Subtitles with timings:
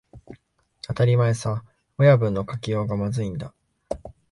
[0.81, 1.63] 当たり前さ、
[1.99, 3.53] 親分の書きようがまずいんだ